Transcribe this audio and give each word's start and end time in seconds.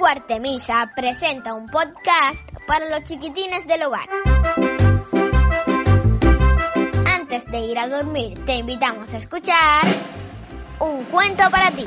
Guartemisa 0.00 0.90
presenta 0.96 1.52
un 1.52 1.66
podcast 1.68 2.40
para 2.66 2.88
los 2.88 3.04
chiquitines 3.04 3.66
del 3.66 3.82
hogar. 3.82 4.08
Antes 7.04 7.44
de 7.50 7.58
ir 7.58 7.78
a 7.78 7.86
dormir, 7.86 8.42
te 8.46 8.54
invitamos 8.54 9.12
a 9.12 9.18
escuchar 9.18 9.82
un 10.78 11.04
cuento 11.04 11.42
para 11.50 11.70
ti. 11.72 11.84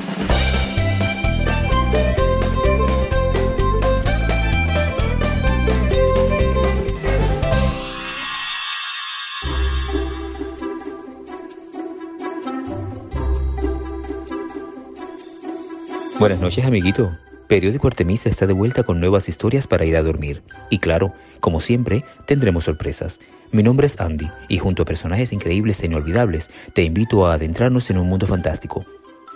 Buenas 16.20 16.40
noches, 16.40 16.64
amiguito. 16.64 17.12
Periódico 17.54 17.86
Artemisa 17.86 18.30
está 18.30 18.48
de 18.48 18.54
vuelta 18.54 18.82
con 18.82 19.00
nuevas 19.00 19.30
historias 19.30 19.68
para 19.68 19.86
ir 19.86 19.96
a 19.96 20.02
dormir. 20.02 20.42
Y 20.72 20.80
claro, 20.80 21.14
como 21.40 21.62
siempre, 21.62 22.04
tendremos 22.26 22.64
sorpresas. 22.64 23.20
Mi 23.52 23.62
nombre 23.62 23.86
es 23.86 24.00
Andy 24.00 24.28
y 24.50 24.58
junto 24.58 24.82
a 24.82 24.86
personajes 24.88 25.32
increíbles 25.34 25.80
e 25.84 25.86
inolvidables, 25.86 26.50
te 26.74 26.82
invito 26.82 27.28
a 27.28 27.36
adentrarnos 27.36 27.92
en 27.92 28.00
un 28.00 28.10
mundo 28.10 28.26
fantástico. 28.26 28.88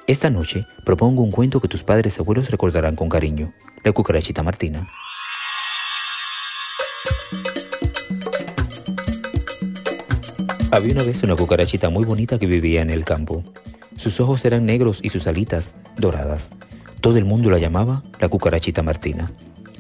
Esta 0.08 0.32
noche 0.32 0.66
propongo 0.84 1.22
un 1.22 1.30
cuento 1.30 1.62
que 1.62 1.68
tus 1.68 1.84
padres 1.84 2.18
y 2.18 2.22
abuelos 2.24 2.50
recordarán 2.50 2.96
con 2.96 3.08
cariño. 3.08 3.54
La 3.84 3.92
cucarachita 3.92 4.42
Martina. 4.42 4.88
Había 10.72 10.94
una 10.94 11.04
vez 11.04 11.22
una 11.22 11.36
cucarachita 11.36 11.92
muy 11.92 12.04
bonita 12.04 12.40
que 12.40 12.48
vivía 12.48 12.82
en 12.82 12.90
el 12.90 13.06
campo. 13.06 13.44
Sus 13.96 14.20
ojos 14.20 14.44
eran 14.44 14.66
negros 14.66 15.02
y 15.04 15.10
sus 15.10 15.28
alitas 15.28 15.76
doradas. 15.98 16.52
Todo 17.08 17.20
el 17.20 17.24
mundo 17.24 17.50
la 17.50 17.58
llamaba 17.58 18.04
la 18.20 18.28
cucarachita 18.28 18.84
Martina. 18.84 19.32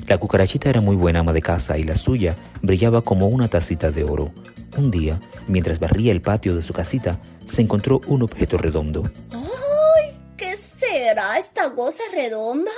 La 0.07 0.17
cucarachita 0.17 0.69
era 0.69 0.79
muy 0.79 0.95
buena 0.95 1.19
ama 1.19 1.33
de 1.33 1.41
casa 1.41 1.77
y 1.77 1.83
la 1.83 1.97
suya 1.97 2.37
brillaba 2.61 3.01
como 3.01 3.27
una 3.27 3.49
tacita 3.49 3.91
de 3.91 4.05
oro. 4.05 4.31
Un 4.77 4.91
día, 4.91 5.19
mientras 5.45 5.77
barría 5.77 6.13
el 6.13 6.21
patio 6.21 6.55
de 6.55 6.63
su 6.63 6.71
casita, 6.71 7.19
se 7.45 7.61
encontró 7.61 7.99
un 8.07 8.21
objeto 8.21 8.57
redondo. 8.57 9.11
¡Ay! 9.33 10.17
¿Qué 10.37 10.55
será 10.55 11.37
esta 11.37 11.75
cosa 11.75 12.01
redonda? 12.13 12.71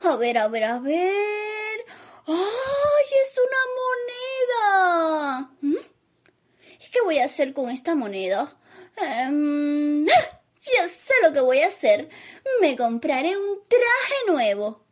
A 0.00 0.16
ver, 0.16 0.36
a 0.38 0.48
ver, 0.48 0.64
a 0.64 0.80
ver. 0.80 1.78
¡Ay! 2.26 3.06
Es 3.22 3.38
una 3.46 3.62
moneda. 5.38 5.50
¿Mm? 5.60 5.74
¿Y 6.84 6.90
qué 6.90 6.98
voy 7.04 7.18
a 7.18 7.26
hacer 7.26 7.52
con 7.52 7.70
esta 7.70 7.94
moneda? 7.94 8.52
Em, 8.96 10.04
ya 10.74 10.88
sé 10.88 11.14
lo 11.22 11.32
que 11.32 11.40
voy 11.40 11.60
a 11.60 11.68
hacer. 11.68 12.08
Me 12.60 12.76
compraré 12.76 13.36
un 13.36 13.62
traje 13.68 14.14
nuevo. 14.28 14.84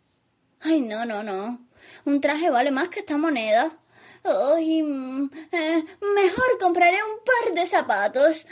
Ay, 0.61 0.81
no, 0.81 1.05
no, 1.05 1.23
no. 1.23 1.67
Un 2.05 2.21
traje 2.21 2.51
vale 2.51 2.71
más 2.71 2.89
que 2.89 3.01
esta 3.01 3.17
moneda. 3.17 3.77
Ay, 4.25 4.83
mm, 4.83 5.31
eh, 5.53 5.85
mejor 6.15 6.59
compraré 6.61 6.99
un 7.03 7.19
par 7.25 7.55
de 7.55 7.67
zapatos. 7.67 8.47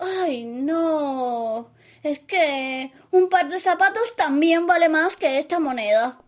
Ay, 0.00 0.44
no. 0.44 1.72
Es 2.02 2.20
que 2.20 2.92
un 3.10 3.28
par 3.28 3.48
de 3.48 3.60
zapatos 3.60 4.14
también 4.16 4.66
vale 4.66 4.88
más 4.88 5.16
que 5.16 5.38
esta 5.38 5.58
moneda. 5.58 6.20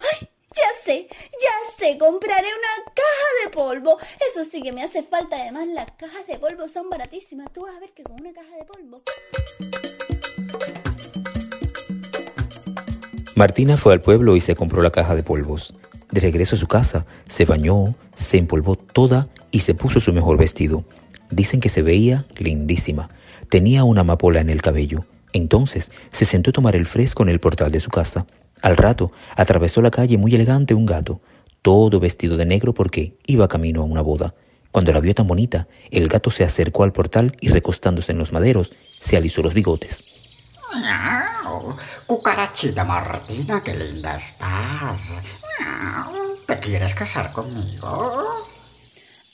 Ay, 0.00 0.28
ya 0.56 0.82
sé, 0.82 1.08
ya 1.10 1.72
sé, 1.76 1.96
compraré 1.98 2.48
una 2.48 2.84
caja 2.86 3.44
de 3.44 3.50
polvo. 3.50 3.98
Eso 4.30 4.44
sí 4.44 4.62
que 4.62 4.72
me 4.72 4.82
hace 4.82 5.02
falta. 5.02 5.36
Además, 5.36 5.68
las 5.68 5.90
cajas 5.92 6.26
de 6.26 6.38
polvo 6.38 6.68
son 6.68 6.90
baratísimas. 6.90 7.52
Tú 7.52 7.62
vas 7.62 7.76
a 7.76 7.80
ver 7.80 7.90
que 7.90 8.02
con 8.02 8.20
una 8.20 8.32
caja 8.32 8.56
de 8.56 8.64
polvo. 8.64 9.02
Martina 13.36 13.76
fue 13.76 13.92
al 13.94 14.00
pueblo 14.00 14.36
y 14.36 14.40
se 14.40 14.56
compró 14.56 14.82
la 14.82 14.90
caja 14.90 15.14
de 15.14 15.22
polvos. 15.22 15.74
De 16.10 16.20
regreso 16.20 16.56
a 16.56 16.58
su 16.58 16.66
casa, 16.66 17.06
se 17.28 17.44
bañó, 17.44 17.94
se 18.14 18.38
empolvó 18.38 18.76
toda 18.76 19.28
y 19.50 19.60
se 19.60 19.74
puso 19.74 20.00
su 20.00 20.12
mejor 20.12 20.36
vestido. 20.36 20.84
Dicen 21.30 21.60
que 21.60 21.68
se 21.68 21.82
veía 21.82 22.26
lindísima. 22.36 23.08
Tenía 23.48 23.84
una 23.84 24.00
amapola 24.00 24.40
en 24.40 24.50
el 24.50 24.60
cabello. 24.60 25.04
Entonces 25.32 25.92
se 26.10 26.24
sentó 26.24 26.50
a 26.50 26.52
tomar 26.52 26.74
el 26.74 26.86
fresco 26.86 27.22
en 27.22 27.28
el 27.28 27.38
portal 27.38 27.70
de 27.70 27.78
su 27.78 27.90
casa. 27.90 28.26
Al 28.62 28.76
rato 28.76 29.12
atravesó 29.36 29.82
la 29.82 29.90
calle 29.90 30.18
muy 30.18 30.34
elegante 30.34 30.74
un 30.74 30.86
gato, 30.86 31.20
todo 31.62 32.00
vestido 32.00 32.36
de 32.36 32.46
negro 32.46 32.74
porque 32.74 33.14
iba 33.26 33.48
camino 33.48 33.82
a 33.82 33.84
una 33.84 34.02
boda. 34.02 34.34
Cuando 34.70 34.92
la 34.92 35.00
vio 35.00 35.14
tan 35.14 35.26
bonita, 35.26 35.66
el 35.90 36.08
gato 36.08 36.30
se 36.30 36.44
acercó 36.44 36.84
al 36.84 36.92
portal 36.92 37.36
y 37.40 37.48
recostándose 37.48 38.12
en 38.12 38.18
los 38.18 38.32
maderos, 38.32 38.72
se 39.00 39.16
alisó 39.16 39.42
los 39.42 39.54
bigotes. 39.54 40.04
Miau, 40.74 41.76
Cucarachita 42.06 42.84
Martina, 42.84 43.60
qué 43.64 43.74
linda 43.74 44.16
estás. 44.16 45.10
Miau, 45.58 46.36
¿Te 46.46 46.58
quieres 46.58 46.94
casar 46.94 47.32
conmigo? 47.32 48.46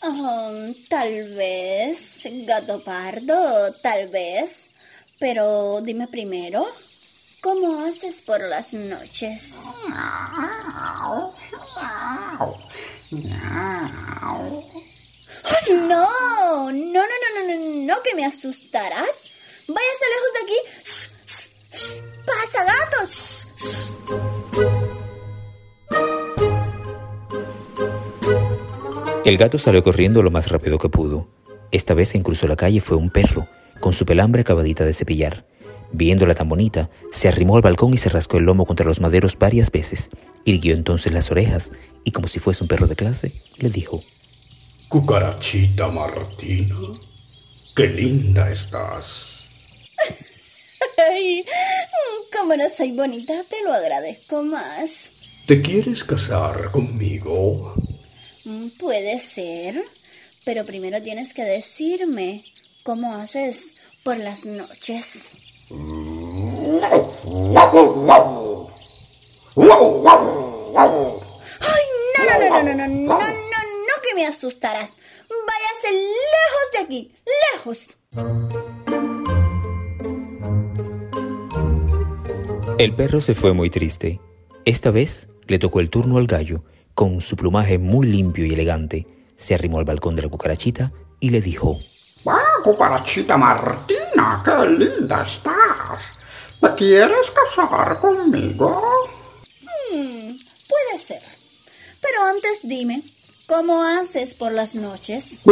Um, 0.02 0.74
tal 0.88 1.34
vez, 1.34 2.22
gato 2.46 2.82
pardo, 2.82 3.72
tal 3.82 4.08
vez. 4.08 4.70
Pero 5.18 5.80
dime 5.82 6.08
primero, 6.08 6.66
¿cómo 7.46 7.86
haces 7.86 8.22
por 8.22 8.40
las 8.40 8.74
noches? 8.74 9.54
¡Ay, 9.88 10.50
no! 15.70 15.92
No, 15.92 16.72
no, 16.72 16.72
no, 16.72 17.02
no, 17.34 17.46
no, 17.46 17.54
no, 17.86 18.02
que 18.02 18.16
me 18.16 18.26
asustarás. 18.26 19.30
Váyase 19.68 20.04
lejos 20.12 20.32
de 20.34 20.40
aquí. 20.42 20.58
¡Pasa, 22.26 22.64
gato! 22.64 22.98
El 29.24 29.36
gato 29.38 29.58
salió 29.58 29.84
corriendo 29.84 30.20
lo 30.20 30.32
más 30.32 30.48
rápido 30.48 30.78
que 30.78 30.88
pudo. 30.88 31.28
Esta 31.70 31.94
vez 31.94 32.16
en 32.16 32.22
cruzó 32.22 32.48
la 32.48 32.56
calle 32.56 32.80
fue 32.80 32.96
un 32.96 33.10
perro, 33.10 33.46
con 33.78 33.92
su 33.92 34.04
pelambre 34.04 34.40
acabadita 34.40 34.84
de 34.84 34.94
cepillar. 34.94 35.44
Viéndola 35.92 36.34
tan 36.34 36.48
bonita, 36.48 36.90
se 37.12 37.28
arrimó 37.28 37.56
al 37.56 37.62
balcón 37.62 37.94
y 37.94 37.96
se 37.96 38.08
rascó 38.08 38.38
el 38.38 38.44
lomo 38.44 38.66
contra 38.66 38.86
los 38.86 39.00
maderos 39.00 39.38
varias 39.38 39.70
veces. 39.70 40.10
Irguió 40.44 40.74
entonces 40.74 41.12
las 41.12 41.30
orejas 41.30 41.72
y, 42.04 42.10
como 42.12 42.28
si 42.28 42.38
fuese 42.38 42.64
un 42.64 42.68
perro 42.68 42.86
de 42.86 42.96
clase, 42.96 43.32
le 43.58 43.70
dijo: 43.70 44.02
Cucarachita 44.88 45.88
Martina, 45.88 46.76
qué 47.74 47.86
linda 47.88 48.50
estás. 48.50 49.24
Ay, 51.10 51.44
como 52.36 52.56
no 52.56 52.64
soy 52.74 52.92
bonita, 52.92 53.34
te 53.48 53.62
lo 53.64 53.72
agradezco 53.72 54.42
más. 54.42 55.10
¿Te 55.46 55.62
quieres 55.62 56.04
casar 56.04 56.70
conmigo? 56.70 57.74
Mm, 58.44 58.68
Puede 58.78 59.18
ser, 59.18 59.82
pero 60.44 60.64
primero 60.64 61.02
tienes 61.02 61.32
que 61.32 61.44
decirme 61.44 62.44
cómo 62.82 63.14
haces 63.14 63.74
por 64.04 64.16
las 64.18 64.44
noches. 64.44 65.30
¡Ay, 65.68 65.76
no, 72.14 72.22
no, 72.24 72.38
no, 72.38 72.62
no, 72.62 72.74
no, 72.74 72.74
no, 72.74 72.86
no, 72.86 72.86
no, 72.86 73.18
no, 73.18 73.94
que 74.02 74.14
me 74.14 74.26
asustarás! 74.26 74.96
Váyase 75.28 75.92
lejos 75.92 76.66
de 76.72 76.78
aquí, 76.78 77.12
lejos. 77.52 77.88
El 82.78 82.94
perro 82.94 83.20
se 83.20 83.34
fue 83.34 83.52
muy 83.52 83.68
triste. 83.68 84.20
Esta 84.64 84.92
vez 84.92 85.28
le 85.48 85.58
tocó 85.58 85.80
el 85.80 85.90
turno 85.90 86.18
al 86.18 86.28
gallo, 86.28 86.62
con 86.94 87.20
su 87.20 87.34
plumaje 87.34 87.78
muy 87.78 88.06
limpio 88.06 88.46
y 88.46 88.52
elegante. 88.52 89.08
Se 89.36 89.54
arrimó 89.54 89.80
al 89.80 89.84
balcón 89.84 90.14
de 90.14 90.22
la 90.22 90.28
cucarachita 90.28 90.92
y 91.18 91.30
le 91.30 91.40
dijo: 91.40 91.76
Cucarachita 92.66 93.36
Martina, 93.36 94.42
qué 94.44 94.66
linda 94.66 95.22
estás. 95.22 96.00
¿Te 96.60 96.74
quieres 96.74 97.30
casar 97.30 97.96
conmigo? 98.00 99.08
Hmm, 99.92 100.32
puede 100.68 100.98
ser. 100.98 101.22
Pero 102.02 102.24
antes 102.24 102.58
dime, 102.64 103.02
¿cómo 103.46 103.84
haces 103.84 104.34
por 104.34 104.50
las 104.50 104.74
noches? 104.74 105.42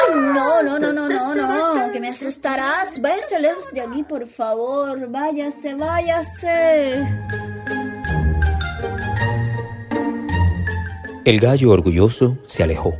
Ay, 0.00 0.14
no, 0.14 0.62
no, 0.62 0.78
no, 0.78 0.90
no, 0.90 1.06
no, 1.06 1.34
no, 1.34 1.92
que 1.92 2.00
me 2.00 2.08
asustarás. 2.08 2.98
Váyase 3.02 3.38
lejos 3.38 3.66
de 3.70 3.82
aquí, 3.82 4.02
por 4.02 4.26
favor. 4.28 5.10
Váyase, 5.10 5.74
váyase. 5.74 7.06
El 11.26 11.38
gallo 11.38 11.70
orgulloso 11.70 12.38
se 12.46 12.62
alejó. 12.62 12.96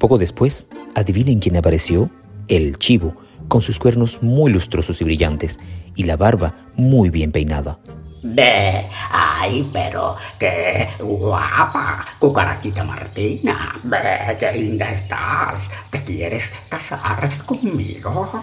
Poco 0.00 0.16
después, 0.16 0.64
adivinen 0.94 1.40
quién 1.40 1.58
apareció. 1.58 2.08
El 2.48 2.78
chivo, 2.78 3.14
con 3.48 3.60
sus 3.60 3.78
cuernos 3.78 4.22
muy 4.22 4.50
lustrosos 4.50 4.98
y 5.02 5.04
brillantes, 5.04 5.58
y 5.94 6.04
la 6.04 6.16
barba 6.16 6.70
muy 6.74 7.10
bien 7.10 7.32
peinada. 7.32 7.78
Ve, 8.22 8.86
ay, 9.10 9.68
pero 9.70 10.16
qué 10.38 10.88
guapa, 10.98 12.06
Cucarachita 12.18 12.82
Martina. 12.82 13.78
Ve, 13.82 14.38
qué 14.40 14.52
linda 14.52 14.90
estás. 14.90 15.68
¿Te 15.90 16.02
quieres 16.02 16.50
casar 16.70 17.44
conmigo? 17.44 18.42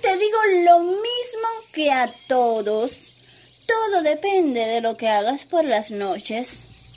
Te 0.00 0.16
digo 0.16 0.38
lo 0.64 0.80
mismo 0.80 1.48
que 1.74 1.92
a 1.92 2.08
todos. 2.26 2.92
Todo 3.66 4.02
depende 4.02 4.60
de 4.60 4.80
lo 4.80 4.96
que 4.96 5.08
hagas 5.10 5.44
por 5.44 5.66
las 5.66 5.90
noches. 5.90 6.96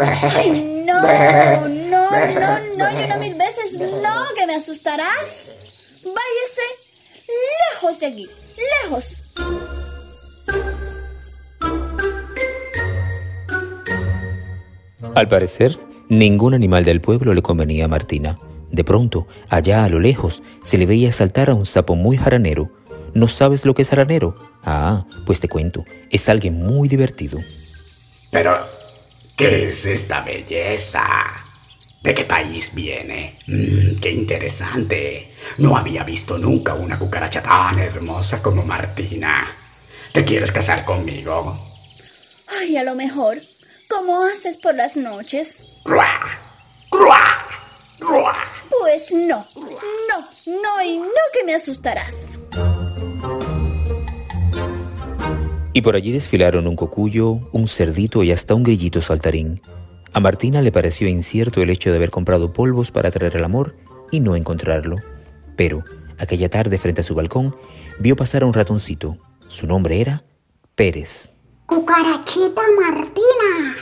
Ay, 0.00 0.84
no, 0.84 1.00
no, 1.68 2.10
no, 2.10 2.58
no, 2.76 3.00
y 3.00 3.04
una 3.04 3.16
mil 3.18 3.34
veces 3.34 3.78
no, 3.78 4.24
que 4.36 4.46
me 4.46 4.56
asustarás. 4.56 5.52
Váyase 6.04 6.66
lejos 7.70 8.00
de 8.00 8.06
aquí, 8.06 8.28
lejos. 8.82 9.16
Al 15.14 15.28
parecer, 15.28 15.78
ningún 16.08 16.54
animal 16.54 16.84
del 16.84 17.00
pueblo 17.00 17.34
le 17.34 17.42
convenía 17.42 17.84
a 17.84 17.88
Martina. 17.88 18.36
De 18.72 18.82
pronto, 18.82 19.28
allá 19.48 19.84
a 19.84 19.88
lo 19.88 20.00
lejos, 20.00 20.42
se 20.64 20.78
le 20.78 20.86
veía 20.86 21.12
saltar 21.12 21.50
a 21.50 21.54
un 21.54 21.66
sapo 21.66 21.94
muy 21.94 22.16
jaranero. 22.16 22.70
¿No 23.14 23.28
sabes 23.28 23.64
lo 23.66 23.74
que 23.74 23.82
es 23.82 23.90
jaranero? 23.90 24.51
Ah, 24.64 25.04
pues 25.26 25.40
te 25.40 25.48
cuento, 25.48 25.84
es 26.10 26.28
alguien 26.28 26.54
muy 26.54 26.88
divertido. 26.88 27.38
Pero, 28.30 28.58
¿qué 29.36 29.68
es 29.68 29.84
esta 29.86 30.22
belleza? 30.22 31.02
¿De 32.02 32.14
qué 32.14 32.24
país 32.24 32.74
viene? 32.74 33.38
Mm, 33.46 34.00
¡Qué 34.00 34.10
interesante! 34.10 35.28
No 35.58 35.76
había 35.76 36.02
visto 36.02 36.38
nunca 36.38 36.74
una 36.74 36.98
cucaracha 36.98 37.42
tan 37.42 37.78
hermosa 37.78 38.42
como 38.42 38.64
Martina. 38.64 39.54
¿Te 40.12 40.24
quieres 40.24 40.50
casar 40.50 40.84
conmigo? 40.84 41.56
Ay, 42.48 42.76
a 42.76 42.82
lo 42.82 42.94
mejor. 42.94 43.38
¿Cómo 43.88 44.24
haces 44.24 44.56
por 44.56 44.74
las 44.74 44.96
noches? 44.96 45.62
¡Ruá! 45.84 46.20
¡Ruá! 46.90 47.46
¡Ruá! 48.00 48.36
Pues 48.70 49.12
no, 49.12 49.46
no, 49.54 50.28
no 50.46 50.82
y 50.82 50.98
no 50.98 51.22
que 51.32 51.44
me 51.44 51.54
asustarás. 51.54 52.31
Y 55.72 55.82
por 55.82 55.96
allí 55.96 56.12
desfilaron 56.12 56.66
un 56.66 56.76
cocuyo, 56.76 57.38
un 57.52 57.66
cerdito 57.66 58.22
y 58.22 58.32
hasta 58.32 58.54
un 58.54 58.62
grillito 58.62 59.00
saltarín. 59.00 59.60
A 60.12 60.20
Martina 60.20 60.60
le 60.60 60.72
pareció 60.72 61.08
incierto 61.08 61.62
el 61.62 61.70
hecho 61.70 61.90
de 61.90 61.96
haber 61.96 62.10
comprado 62.10 62.52
polvos 62.52 62.90
para 62.90 63.10
traer 63.10 63.36
el 63.36 63.44
amor 63.44 63.74
y 64.10 64.20
no 64.20 64.36
encontrarlo. 64.36 64.96
Pero, 65.56 65.84
aquella 66.18 66.50
tarde 66.50 66.76
frente 66.76 67.00
a 67.00 67.04
su 67.04 67.14
balcón, 67.14 67.56
vio 67.98 68.16
pasar 68.16 68.42
a 68.42 68.46
un 68.46 68.52
ratoncito. 68.52 69.16
Su 69.48 69.66
nombre 69.66 70.00
era 70.00 70.24
Pérez. 70.74 71.30
Cucarachita 71.64 72.62
Martina, 72.78 73.76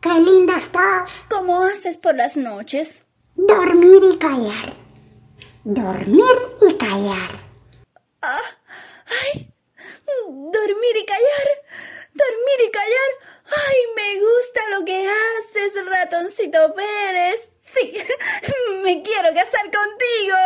qué 0.00 0.20
linda 0.20 0.56
estás. 0.56 1.26
¿Cómo 1.28 1.62
haces 1.62 1.98
por 1.98 2.14
las 2.14 2.38
noches? 2.38 3.02
Dormir 3.34 4.00
y 4.14 4.16
callar. 4.16 4.74
Dormir 5.64 6.24
y 6.66 6.74
callar. 6.74 7.30
Ah, 8.22 8.38
ay, 9.34 9.53
dormir 10.26 10.96
y 10.96 11.06
callar, 11.06 11.48
dormir 12.12 12.68
y 12.68 12.70
callar. 12.70 13.10
Ay, 13.46 13.76
me 13.96 14.20
gusta 14.20 14.60
lo 14.70 14.84
que 14.84 15.06
haces, 15.06 15.72
ratoncito 15.86 16.74
Pérez. 16.74 17.48
Sí, 17.62 17.92
me 18.82 19.02
quiero 19.02 19.34
casar 19.34 19.64
contigo. 19.64 20.36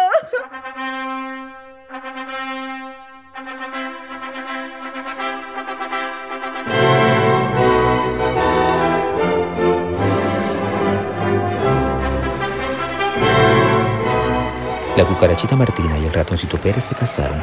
La 14.96 15.05
cucarachita 15.05 15.55
Martina 15.55 15.96
y 15.99 16.06
el 16.06 16.12
ratoncito 16.12 16.58
Pérez 16.58 16.84
se 16.84 16.94
casaron. 16.96 17.40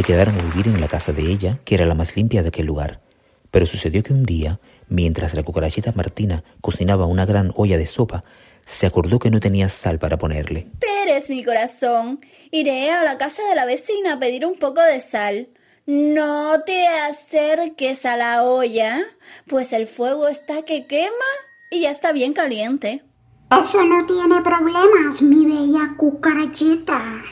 Se 0.00 0.06
quedaron 0.06 0.34
a 0.34 0.42
vivir 0.42 0.66
en 0.66 0.80
la 0.80 0.88
casa 0.88 1.12
de 1.12 1.30
ella, 1.30 1.58
que 1.62 1.74
era 1.74 1.84
la 1.84 1.92
más 1.94 2.16
limpia 2.16 2.40
de 2.40 2.48
aquel 2.48 2.64
lugar. 2.64 3.02
Pero 3.50 3.66
sucedió 3.66 4.02
que 4.02 4.14
un 4.14 4.24
día, 4.24 4.58
mientras 4.88 5.34
la 5.34 5.42
cucarachita 5.42 5.92
Martina 5.94 6.42
cocinaba 6.62 7.04
una 7.04 7.26
gran 7.26 7.52
olla 7.54 7.76
de 7.76 7.84
sopa, 7.84 8.24
se 8.64 8.86
acordó 8.86 9.18
que 9.18 9.30
no 9.30 9.40
tenía 9.40 9.68
sal 9.68 9.98
para 9.98 10.16
ponerle. 10.16 10.68
Pérez, 10.78 11.28
mi 11.28 11.44
corazón, 11.44 12.24
iré 12.50 12.90
a 12.90 13.04
la 13.04 13.18
casa 13.18 13.42
de 13.50 13.54
la 13.54 13.66
vecina 13.66 14.14
a 14.14 14.18
pedir 14.18 14.46
un 14.46 14.58
poco 14.58 14.80
de 14.80 15.02
sal. 15.02 15.50
No 15.84 16.62
te 16.62 16.86
acerques 16.86 18.06
a 18.06 18.16
la 18.16 18.44
olla, 18.44 19.02
pues 19.48 19.74
el 19.74 19.86
fuego 19.86 20.28
está 20.28 20.62
que 20.62 20.86
quema 20.86 21.30
y 21.70 21.82
ya 21.82 21.90
está 21.90 22.12
bien 22.12 22.32
caliente. 22.32 23.04
Eso 23.50 23.84
no 23.84 24.06
tiene 24.06 24.40
problemas, 24.40 25.20
mi 25.20 25.44
bella 25.44 25.94
cucarachita. 25.98 27.22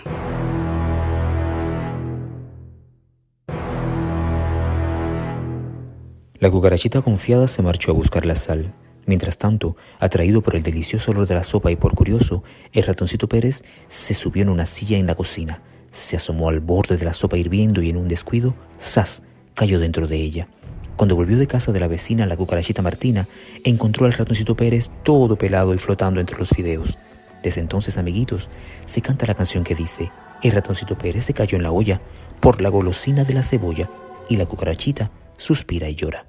La 6.40 6.52
cucarachita 6.52 7.02
confiada 7.02 7.48
se 7.48 7.62
marchó 7.62 7.90
a 7.90 7.94
buscar 7.94 8.24
la 8.24 8.36
sal. 8.36 8.72
Mientras 9.06 9.38
tanto, 9.38 9.76
atraído 9.98 10.40
por 10.40 10.54
el 10.54 10.62
delicioso 10.62 11.10
olor 11.10 11.26
de 11.26 11.34
la 11.34 11.42
sopa 11.42 11.72
y 11.72 11.76
por 11.76 11.96
curioso, 11.96 12.44
el 12.72 12.84
ratoncito 12.84 13.28
Pérez 13.28 13.64
se 13.88 14.14
subió 14.14 14.42
en 14.42 14.48
una 14.48 14.64
silla 14.64 14.98
en 14.98 15.06
la 15.06 15.16
cocina, 15.16 15.62
se 15.90 16.16
asomó 16.16 16.48
al 16.48 16.60
borde 16.60 16.96
de 16.96 17.04
la 17.04 17.12
sopa 17.12 17.36
hirviendo 17.36 17.82
y 17.82 17.90
en 17.90 17.96
un 17.96 18.06
descuido, 18.06 18.54
¡zas! 18.80 19.22
cayó 19.54 19.80
dentro 19.80 20.06
de 20.06 20.14
ella. 20.14 20.46
Cuando 20.94 21.16
volvió 21.16 21.38
de 21.38 21.48
casa 21.48 21.72
de 21.72 21.80
la 21.80 21.88
vecina, 21.88 22.24
la 22.24 22.36
cucarachita 22.36 22.82
Martina, 22.82 23.28
encontró 23.64 24.06
al 24.06 24.12
ratoncito 24.12 24.54
Pérez 24.54 24.90
todo 25.02 25.36
pelado 25.36 25.74
y 25.74 25.78
flotando 25.78 26.20
entre 26.20 26.38
los 26.38 26.50
fideos. 26.50 26.98
Desde 27.42 27.60
entonces, 27.60 27.98
amiguitos, 27.98 28.48
se 28.86 29.02
canta 29.02 29.26
la 29.26 29.34
canción 29.34 29.64
que 29.64 29.74
dice, 29.74 30.12
el 30.44 30.52
ratoncito 30.52 30.96
Pérez 30.96 31.24
se 31.24 31.34
cayó 31.34 31.56
en 31.56 31.64
la 31.64 31.72
olla 31.72 32.00
por 32.38 32.60
la 32.60 32.68
golosina 32.68 33.24
de 33.24 33.34
la 33.34 33.42
cebolla 33.42 33.90
y 34.28 34.36
la 34.36 34.46
cucarachita 34.46 35.10
suspira 35.38 35.88
y 35.88 35.94
llora. 35.94 36.26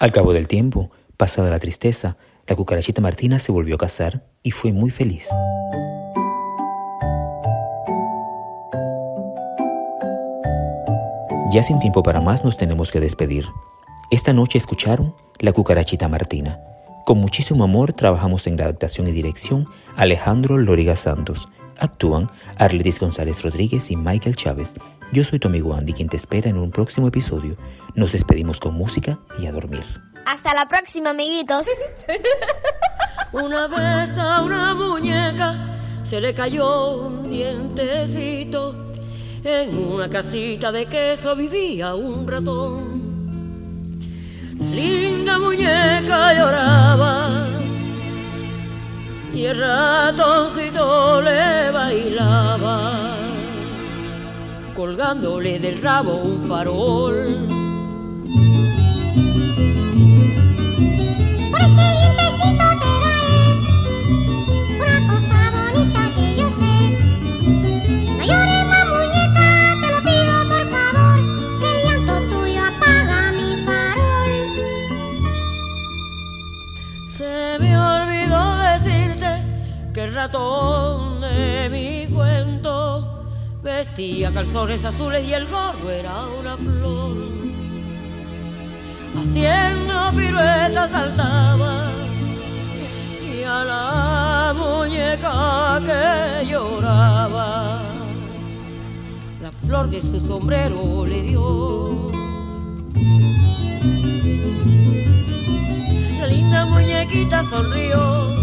Al 0.00 0.12
cabo 0.12 0.32
del 0.32 0.46
tiempo, 0.46 0.90
pasada 1.16 1.50
la 1.50 1.58
tristeza, 1.58 2.18
la 2.46 2.54
cucarachita 2.54 3.00
Martina 3.00 3.38
se 3.38 3.50
volvió 3.50 3.74
a 3.74 3.78
casar 3.78 4.24
y 4.42 4.50
fue 4.50 4.72
muy 4.72 4.90
feliz. 4.90 5.28
Ya 11.50 11.62
sin 11.62 11.78
tiempo 11.78 12.02
para 12.02 12.20
más 12.20 12.44
nos 12.44 12.58
tenemos 12.58 12.92
que 12.92 13.00
despedir. 13.00 13.46
Esta 14.10 14.32
noche 14.32 14.58
escucharon 14.58 15.14
La 15.38 15.52
cucarachita 15.52 16.06
Martina. 16.08 16.60
Con 17.06 17.18
muchísimo 17.18 17.64
amor 17.64 17.94
trabajamos 17.94 18.46
en 18.46 18.58
la 18.58 18.64
adaptación 18.64 19.08
y 19.08 19.12
dirección 19.12 19.66
Alejandro 19.96 20.58
Loriga 20.58 20.94
Santos. 20.94 21.48
Actúan 21.78 22.30
Arletis 22.56 23.00
González 23.00 23.42
Rodríguez 23.42 23.90
y 23.90 23.96
Michael 23.96 24.36
Chávez. 24.36 24.74
Yo 25.10 25.24
soy 25.24 25.38
tu 25.38 25.48
amigo 25.48 25.74
Andy, 25.74 25.94
quien 25.94 26.08
te 26.08 26.16
espera 26.16 26.50
en 26.50 26.58
un 26.58 26.70
próximo 26.70 27.08
episodio. 27.08 27.56
Nos 27.94 28.12
despedimos 28.12 28.60
con 28.60 28.74
música 28.74 29.18
y 29.38 29.46
a 29.46 29.52
dormir. 29.52 29.82
Hasta 30.26 30.52
la 30.52 30.68
próxima, 30.68 31.10
amiguitos. 31.10 31.66
Una 33.32 33.66
vez 33.68 34.18
a 34.18 34.42
una 34.42 34.74
muñeca 34.74 35.54
se 36.02 36.20
le 36.20 36.34
cayó 36.34 37.06
un 37.06 37.30
dientecito. 37.30 38.92
En 39.44 39.78
una 39.78 40.10
casita 40.10 40.72
de 40.72 40.86
queso 40.86 41.34
vivía 41.34 41.94
un 41.94 42.28
ratón. 42.28 42.98
La 44.58 44.66
linda 44.66 45.38
muñeca 45.38 46.34
lloraba 46.34 47.46
y 49.32 49.44
el 49.44 49.62
colgándole 54.78 55.58
del 55.58 55.82
rabo 55.82 56.14
un 56.18 56.40
farol. 56.40 57.57
Vestía 83.98 84.30
calzones 84.30 84.84
azules 84.84 85.26
y 85.26 85.34
el 85.34 85.44
gorro 85.46 85.90
era 85.90 86.24
una 86.38 86.56
flor. 86.56 87.16
Haciendo 89.20 90.12
piruetas 90.16 90.92
saltaba 90.92 91.90
y 93.20 93.42
a 93.42 93.64
la 93.64 94.54
muñeca 94.56 95.80
que 95.84 96.46
lloraba 96.46 97.80
la 99.42 99.50
flor 99.66 99.90
de 99.90 100.00
su 100.00 100.20
sombrero 100.20 101.04
le 101.04 101.22
dio. 101.22 102.10
La 106.20 106.26
linda 106.28 106.66
muñequita 106.66 107.42
sonrió 107.42 108.38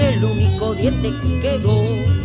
el 0.00 0.22
único 0.22 0.74
diente 0.74 1.10
que 1.10 1.40
quedó. 1.40 2.17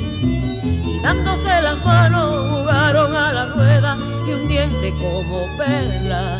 Dándose 1.03 1.61
las 1.61 1.83
manos 1.83 2.49
jugaron 2.49 3.13
a 3.13 3.33
la 3.33 3.45
rueda 3.47 3.97
y 4.25 4.31
un 4.31 4.47
diente 4.47 4.91
como 5.01 5.45
perla 5.57 6.39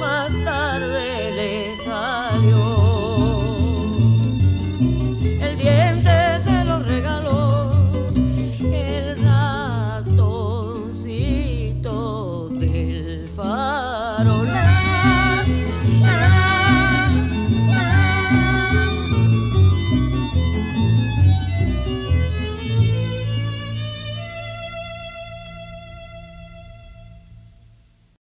más 0.00 0.32
tarde 0.44 1.30
le 1.36 1.76
salió. 1.76 2.87